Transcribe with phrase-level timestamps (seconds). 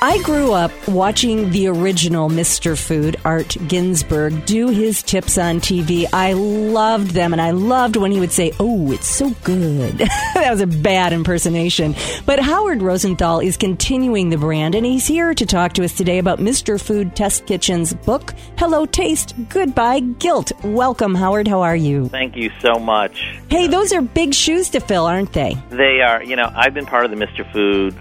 [0.00, 2.78] I grew up watching the original Mr.
[2.78, 6.06] Food, Art Ginsburg, do his tips on TV.
[6.12, 9.98] I loved them, and I loved when he would say, Oh, it's so good.
[10.34, 11.96] that was a bad impersonation.
[12.26, 16.18] But Howard Rosenthal is continuing the brand, and he's here to talk to us today
[16.18, 16.80] about Mr.
[16.80, 20.52] Food Test Kitchen's book, Hello Taste, Goodbye Guilt.
[20.62, 21.48] Welcome, Howard.
[21.48, 22.08] How are you?
[22.08, 23.36] Thank you so much.
[23.50, 25.56] Hey, those are big shoes to fill, aren't they?
[25.70, 27.50] They are, you know, I've been part of the Mr.
[27.52, 27.96] Food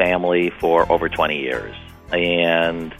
[0.00, 1.76] family for over 20 years.
[2.10, 2.94] And,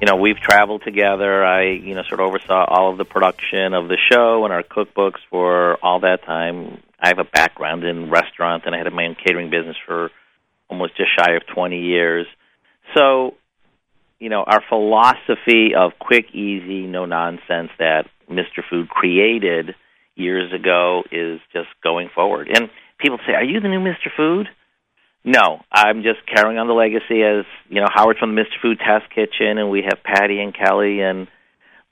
[0.00, 1.44] you know, we've traveled together.
[1.44, 4.62] I, you know, sort of oversaw all of the production of the show and our
[4.62, 6.80] cookbooks for all that time.
[7.00, 10.10] I have a background in restaurants, and I had my own catering business for
[10.70, 12.26] almost just shy of 20 years.
[12.94, 13.34] So,
[14.20, 18.62] you know, our philosophy of quick, easy, no nonsense that Mr.
[18.70, 19.74] Food created
[20.14, 22.48] years ago is just going forward.
[22.48, 24.10] And people say, "Are you the new Mr.
[24.16, 24.48] Food?"
[25.24, 28.60] No, I'm just carrying on the legacy as you know Howard from the Mr.
[28.60, 31.28] Food Test Kitchen, and we have Patty and Kelly, and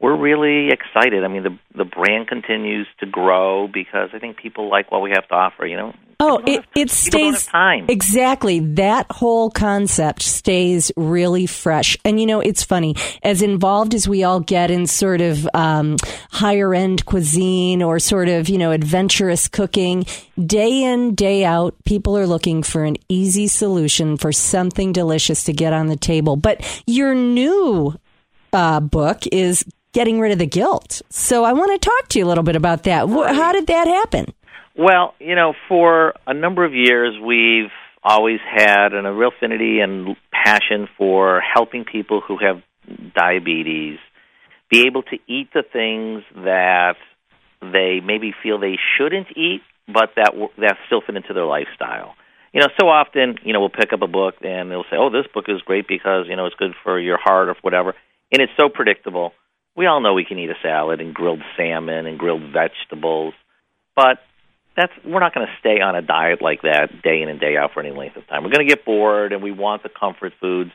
[0.03, 1.23] we're really excited.
[1.23, 5.11] I mean, the the brand continues to grow because I think people like what we
[5.11, 5.65] have to offer.
[5.65, 5.95] You know.
[6.25, 7.87] Oh, it, it stays time.
[7.89, 8.61] exactly.
[8.61, 11.97] That whole concept stays really fresh.
[12.05, 12.95] And you know, it's funny.
[13.25, 15.97] As involved as we all get in sort of um,
[16.31, 20.05] higher end cuisine or sort of you know adventurous cooking,
[20.39, 25.53] day in day out, people are looking for an easy solution for something delicious to
[25.53, 26.37] get on the table.
[26.37, 27.95] But your new
[28.53, 31.03] uh, book is getting rid of the guilt.
[31.11, 33.09] So I want to talk to you a little bit about that.
[33.09, 34.33] How did that happen?
[34.77, 37.71] Well, you know, for a number of years, we've
[38.03, 42.63] always had an, a real affinity and passion for helping people who have
[43.15, 43.99] diabetes
[44.71, 46.97] be able to eat the things that
[47.61, 52.15] they maybe feel they shouldn't eat, but that that still fit into their lifestyle.
[52.53, 55.11] You know, so often, you know, we'll pick up a book and they'll say, "Oh,
[55.11, 57.95] this book is great because you know it's good for your heart or whatever,"
[58.33, 59.33] and it's so predictable
[59.77, 63.35] we all know we can eat a salad and grilled salmon and grilled vegetables,
[63.97, 64.19] but
[64.77, 67.57] that's we're not going to stay on a diet like that day in and day
[67.57, 68.43] out for any length of time.
[68.43, 70.71] We're going to get bored, and we want the comfort foods.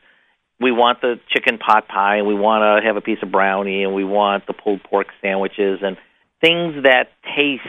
[0.59, 3.84] We want the chicken pot pie, and we want to have a piece of brownie,
[3.84, 5.97] and we want the pulled pork sandwiches and
[6.41, 7.63] things that taste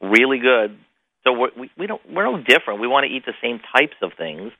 [0.00, 0.76] really good.
[1.24, 2.80] So we're, we we don't we're no different.
[2.80, 4.52] We want to eat the same types of things.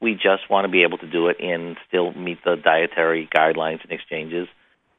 [0.00, 3.82] We just want to be able to do it and still meet the dietary guidelines
[3.82, 4.48] and exchanges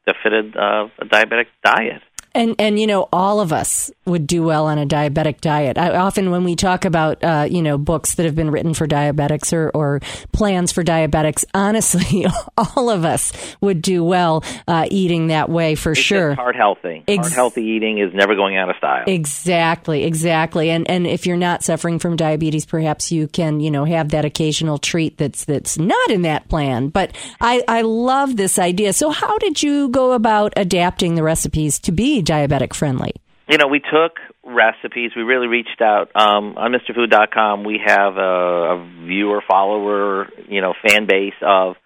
[0.06, 2.02] that fitted uh, a diabetic diet.
[2.36, 5.78] And and you know all of us would do well on a diabetic diet.
[5.78, 8.86] I, often when we talk about uh, you know books that have been written for
[8.86, 10.00] diabetics or, or
[10.32, 12.26] plans for diabetics, honestly,
[12.58, 13.32] all of us
[13.62, 16.34] would do well uh, eating that way for it's sure.
[16.34, 17.02] heart healthy.
[17.08, 19.04] Ex- heart healthy eating is never going out of style.
[19.06, 20.68] Exactly, exactly.
[20.68, 24.26] And and if you're not suffering from diabetes, perhaps you can you know have that
[24.26, 26.88] occasional treat that's that's not in that plan.
[26.88, 28.92] But I I love this idea.
[28.92, 33.12] So how did you go about adapting the recipes to be diabetic friendly?
[33.48, 35.12] You know, we took recipes.
[35.14, 37.64] We really reached out um, on MrFood.com.
[37.64, 41.76] We have a, a viewer, follower, you know, fan base of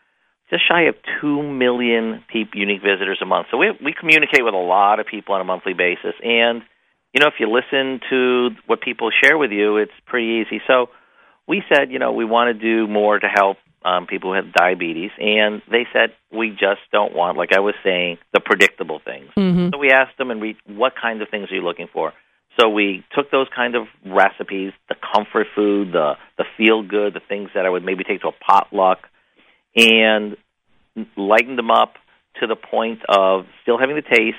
[0.51, 3.49] just shy of two million people, unique visitors a month.
[3.51, 6.63] So we we communicate with a lot of people on a monthly basis, and
[7.15, 10.63] you know, if you listen to what people share with you, it's pretty easy.
[10.67, 10.89] So
[11.47, 14.53] we said, you know, we want to do more to help um, people who have
[14.53, 19.31] diabetes, and they said we just don't want, like I was saying, the predictable things.
[19.37, 19.71] Mm-hmm.
[19.73, 22.13] So we asked them and we, what kinds of things are you looking for?
[22.59, 27.21] So we took those kind of recipes, the comfort food, the the feel good, the
[27.27, 28.99] things that I would maybe take to a potluck,
[29.77, 30.37] and
[31.17, 31.95] lightened them up
[32.41, 34.37] to the point of still having the taste.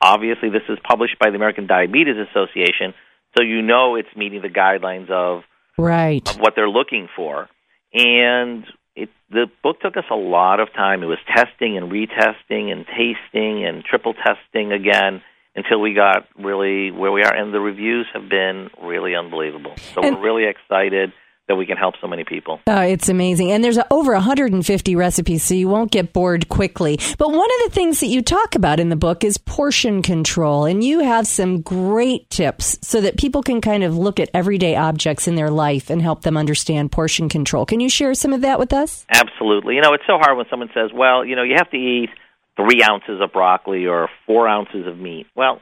[0.00, 2.94] Obviously, this is published by the American Diabetes Association,
[3.36, 5.44] so you know it's meeting the guidelines of
[5.78, 7.48] right of what they're looking for.
[7.94, 8.64] And
[8.94, 11.02] it, the book took us a lot of time.
[11.02, 15.22] It was testing and retesting and tasting and triple testing again
[15.54, 17.34] until we got really where we are.
[17.34, 19.74] And the reviews have been really unbelievable.
[19.76, 21.12] So and, we're really excited
[21.52, 22.60] that we can help so many people.
[22.66, 23.52] Uh, it's amazing.
[23.52, 26.98] And there's over 150 recipes, so you won't get bored quickly.
[27.18, 30.64] But one of the things that you talk about in the book is portion control.
[30.64, 34.76] And you have some great tips so that people can kind of look at everyday
[34.76, 37.66] objects in their life and help them understand portion control.
[37.66, 39.04] Can you share some of that with us?
[39.10, 39.74] Absolutely.
[39.74, 42.08] You know, it's so hard when someone says, well, you know, you have to eat
[42.56, 45.26] three ounces of broccoli or four ounces of meat.
[45.36, 45.60] Well,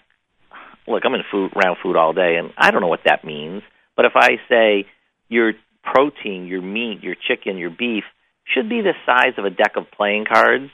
[0.87, 3.63] look, I'm in food around food all day, and I don't know what that means.
[3.97, 4.87] But if I say
[5.29, 8.05] your protein, your meat, your chicken, your beef
[8.45, 10.71] should be the size of a deck of playing cards,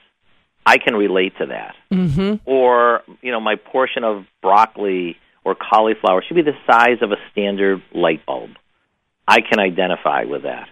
[0.64, 1.74] I can relate to that.
[1.92, 2.48] Mm-hmm.
[2.48, 7.16] Or, you know, my portion of broccoli or cauliflower should be the size of a
[7.30, 8.50] standard light bulb.
[9.28, 10.68] I can identify with that.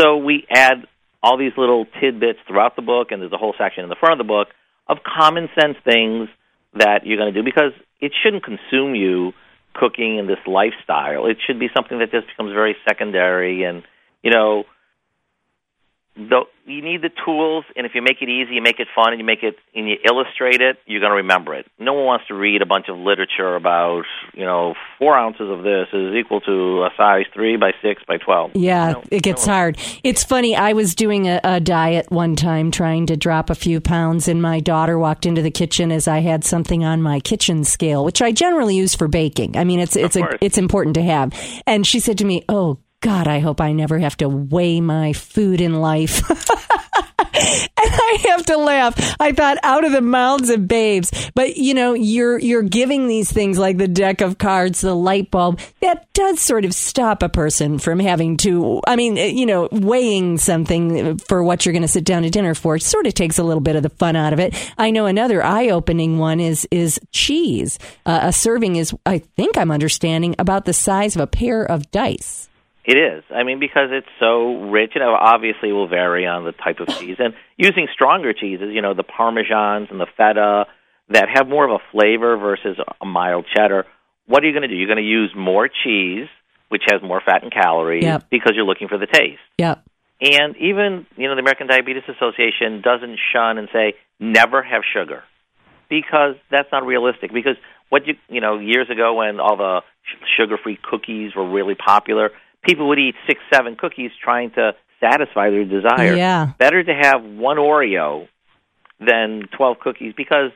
[0.00, 0.86] So we add
[1.22, 4.20] all these little tidbits throughout the book, and there's a whole section in the front
[4.20, 4.48] of the book
[4.86, 6.28] of common sense things
[6.74, 9.32] that you're going to do because it shouldn't consume you
[9.78, 11.26] cooking and this lifestyle.
[11.26, 13.82] It should be something that just becomes very secondary and
[14.22, 14.64] you know
[16.18, 19.12] the, you need the tools, and if you make it easy, you make it fun,
[19.12, 21.66] and you make it and you illustrate it, you're going to remember it.
[21.78, 24.02] No one wants to read a bunch of literature about
[24.34, 28.16] you know four ounces of this is equal to a size three by six by
[28.16, 28.50] twelve.
[28.54, 29.52] Yeah, it gets no.
[29.52, 29.78] hard.
[30.02, 30.56] It's funny.
[30.56, 34.42] I was doing a, a diet one time, trying to drop a few pounds, and
[34.42, 38.20] my daughter walked into the kitchen as I had something on my kitchen scale, which
[38.20, 39.56] I generally use for baking.
[39.56, 41.32] I mean, it's it's a, it's important to have.
[41.64, 45.12] And she said to me, "Oh God, I hope I never have to weigh my
[45.12, 46.28] food in life.
[47.38, 49.16] and I have to laugh.
[49.20, 51.30] I thought out of the mouths of babes.
[51.34, 55.30] But you know, you're you're giving these things like the deck of cards, the light
[55.30, 59.68] bulb, that does sort of stop a person from having to I mean, you know,
[59.70, 63.38] weighing something for what you're going to sit down to dinner for sort of takes
[63.38, 64.54] a little bit of the fun out of it.
[64.76, 67.78] I know another eye-opening one is is cheese.
[68.04, 71.90] Uh, a serving is I think I'm understanding about the size of a pair of
[71.92, 72.47] dice.
[72.88, 73.22] It is.
[73.28, 76.88] I mean, because it's so rich, and obviously it will vary on the type of
[76.88, 77.16] cheese.
[77.18, 80.64] And using stronger cheeses, you know, the parmesans and the feta
[81.10, 83.84] that have more of a flavor versus a mild cheddar.
[84.24, 84.74] What are you going to do?
[84.74, 86.28] You're going to use more cheese,
[86.70, 88.30] which has more fat and calories, yep.
[88.30, 89.40] because you're looking for the taste.
[89.58, 89.84] Yep.
[90.22, 95.24] And even, you know, the American Diabetes Association doesn't shun and say never have sugar
[95.90, 97.34] because that's not realistic.
[97.34, 97.56] Because
[97.90, 99.80] what you, you know, years ago when all the
[100.38, 102.30] sugar-free cookies were really popular,
[102.68, 106.14] people would eat six, seven cookies trying to satisfy their desire.
[106.14, 106.52] Yeah.
[106.58, 108.28] Better to have one Oreo
[109.00, 110.50] than 12 cookies because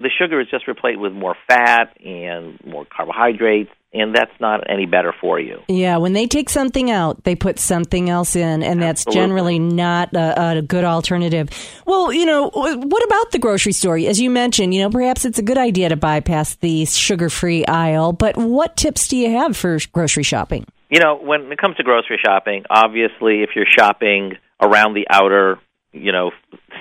[0.00, 4.86] the sugar is just replaced with more fat and more carbohydrates and that's not any
[4.86, 5.60] better for you.
[5.68, 9.20] Yeah, when they take something out, they put something else in, and that's Absolutely.
[9.20, 11.50] generally not a, a, good alternative.
[11.86, 13.98] Well, you know, what about the grocery store?
[13.98, 17.66] As you mentioned, you know, perhaps it's a good idea to bypass the sugar free
[17.66, 20.64] aisle, but what tips do you have for grocery shopping?
[20.92, 25.58] You know, when it comes to grocery shopping, obviously, if you're shopping around the outer,
[25.90, 26.32] you know,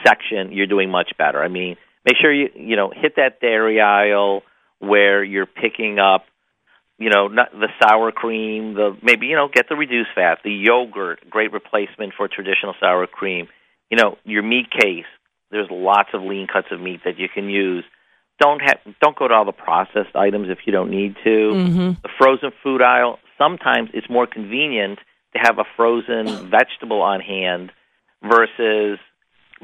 [0.06, 1.42] section, you're doing much better.
[1.42, 4.42] I mean, make sure you you know hit that dairy aisle
[4.80, 6.26] where you're picking up,
[6.98, 10.52] you know, not the sour cream, the maybe you know get the reduced fat, the
[10.52, 13.48] yogurt, great replacement for traditional sour cream.
[13.90, 15.06] You know, your meat case.
[15.52, 17.86] There's lots of lean cuts of meat that you can use
[18.42, 21.30] don't have don't go to all the processed items if you don't need to.
[21.30, 21.92] Mm-hmm.
[22.02, 25.00] The frozen food aisle, sometimes it's more convenient
[25.34, 27.72] to have a frozen vegetable on hand
[28.22, 29.00] versus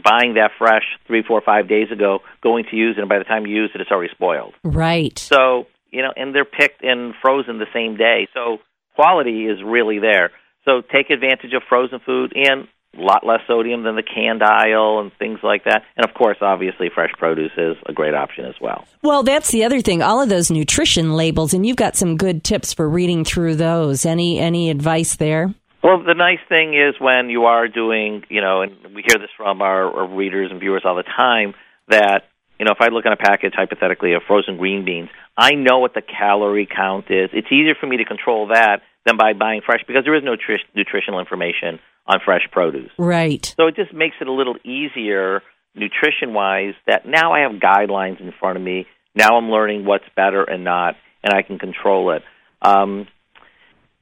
[0.04, 3.24] buying that fresh three, four, five days ago, going to use it, and by the
[3.24, 4.54] time you use it, it's already spoiled.
[4.64, 5.18] Right.
[5.18, 8.58] So you know, and they're picked and frozen the same day, so
[8.96, 10.32] quality is really there.
[10.66, 15.00] So take advantage of frozen food and a lot less sodium than the canned aisle
[15.00, 15.84] and things like that.
[15.96, 18.86] And of course, obviously, fresh produce is a great option as well.
[19.02, 20.02] Well, that's the other thing.
[20.02, 24.06] All of those nutrition labels, and you've got some good tips for reading through those.
[24.06, 25.54] Any any advice there?
[25.84, 29.30] Well, the nice thing is when you are doing, you know, and we hear this
[29.38, 31.54] from our, our readers and viewers all the time
[31.88, 32.24] that
[32.60, 35.80] you know, if I look at a package hypothetically of frozen green beans, I know
[35.80, 37.30] what the calorie count is.
[37.34, 40.36] It's easier for me to control that than by buying fresh because there is no
[40.36, 42.92] tr- nutritional information on fresh produce.
[42.98, 43.54] Right.
[43.58, 45.42] So it just makes it a little easier
[45.76, 48.86] nutrition wise that now I have guidelines in front of me.
[49.16, 52.24] Now I'm learning what's better and not, and I can control it.
[52.62, 53.08] Um,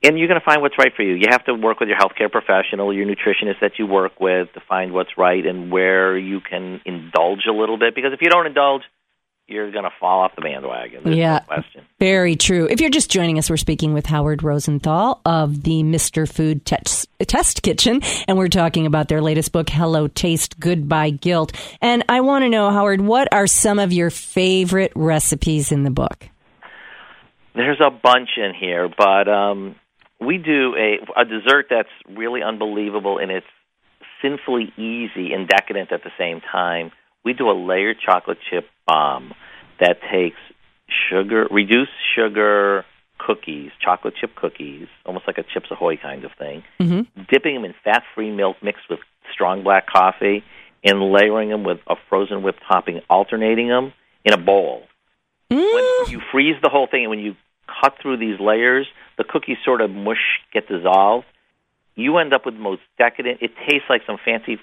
[0.04, 1.16] and you're going to find what's right for you.
[1.16, 4.62] You have to work with your healthcare professional, your nutritionist that you work with to
[4.68, 7.96] find what's right and where you can indulge a little bit.
[7.96, 8.84] Because if you don't indulge,
[9.48, 11.04] you're going to fall off the bandwagon.
[11.04, 11.86] There's yeah, no question.
[12.00, 12.68] Very true.
[12.70, 16.28] If you're just joining us, we're speaking with Howard Rosenthal of the Mr.
[16.32, 21.52] Food Test, Test Kitchen, and we're talking about their latest book, Hello Taste, Goodbye Guilt.
[21.80, 25.92] And I want to know, Howard, what are some of your favorite recipes in the
[25.92, 26.28] book?
[27.54, 29.76] There's a bunch in here, but um,
[30.20, 33.46] we do a, a dessert that's really unbelievable and it's
[34.22, 36.92] sinfully easy and decadent at the same time
[37.26, 39.34] we do a layered chocolate chip bomb
[39.80, 40.38] that takes
[41.10, 42.86] sugar, reduced sugar
[43.18, 47.22] cookies, chocolate chip cookies, almost like a Chips Ahoy kind of thing, mm-hmm.
[47.30, 49.00] dipping them in fat-free milk mixed with
[49.34, 50.44] strong black coffee,
[50.84, 53.92] and layering them with a frozen whipped topping, alternating them
[54.24, 54.84] in a bowl.
[55.52, 55.58] Mm.
[55.58, 57.36] When you freeze the whole thing, and when you
[57.82, 58.86] cut through these layers,
[59.18, 61.26] the cookies sort of mush, get dissolved.
[61.96, 63.40] You end up with the most decadent.
[63.42, 64.60] It tastes like some fancy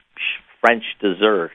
[0.61, 1.51] French dessert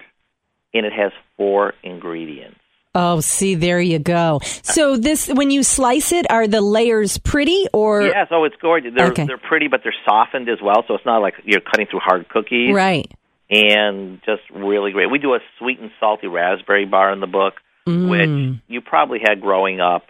[0.74, 2.60] and it has four ingredients.
[2.96, 4.40] Oh, see, there you go.
[4.64, 8.02] So this, when you slice it, are the layers pretty or?
[8.02, 8.94] Yeah, so it's gorgeous.
[8.96, 9.26] They're Okay.
[9.28, 10.84] they're pretty, but they're softened as well.
[10.88, 12.74] So it's not like you're cutting through hard cookies.
[12.74, 13.12] Right.
[13.50, 15.10] and just really great.
[15.10, 17.54] We do a sweet and salty raspberry bar in the book,
[17.88, 18.10] Mm.
[18.10, 20.04] which you probably had growing up,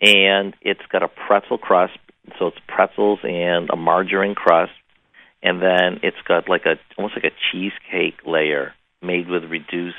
[0.00, 1.92] and it's got a pretzel crust,
[2.38, 4.72] so it's pretzels and a margarine crust,
[5.42, 9.96] and then it's got like a almost like a cheesecake layer made with reduced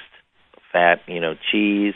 [0.71, 1.93] fat, you know, cheese,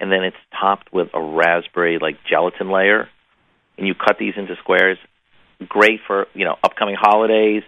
[0.00, 3.08] and then it's topped with a raspberry like gelatin layer,
[3.76, 4.98] and you cut these into squares.
[5.68, 7.62] Great for you know upcoming holidays,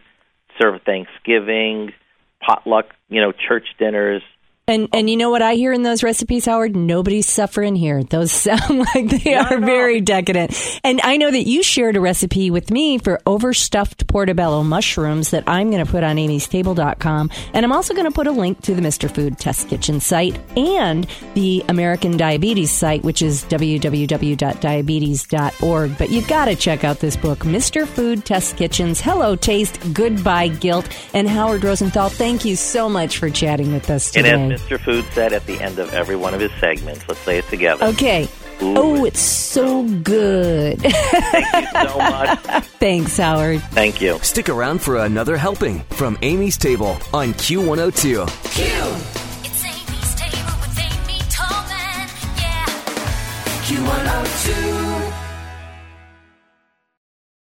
[0.60, 1.92] serve Thanksgiving,
[2.40, 4.22] potluck, you know, church dinners.
[4.70, 6.76] And and you know what I hear in those recipes, Howard?
[6.76, 8.04] Nobody's suffering here.
[8.04, 10.56] Those sound like they Not are very decadent.
[10.84, 15.42] And I know that you shared a recipe with me for overstuffed portobello mushrooms that
[15.48, 17.30] I'm going to put on amystable.com.
[17.52, 19.12] And I'm also going to put a link to the Mr.
[19.12, 25.98] Food Test Kitchen site and the American Diabetes site, which is www.diabetes.org.
[25.98, 27.88] But you've got to check out this book, Mr.
[27.88, 30.88] Food Test Kitchens, Hello Taste, Goodbye Guilt.
[31.12, 34.59] And Howard Rosenthal, thank you so much for chatting with us And today.
[34.60, 34.80] As Mr.
[34.80, 37.84] Food said at the end of every one of his segments, let's say it together.
[37.86, 38.28] Okay.
[38.62, 38.74] Ooh.
[38.76, 40.80] Oh, it's so good.
[40.80, 42.38] Thank you so much.
[42.78, 43.62] Thanks, Howard.
[43.70, 44.18] Thank you.
[44.22, 48.26] Stick around for another helping from Amy's Table on Q102.
[48.26, 49.19] It's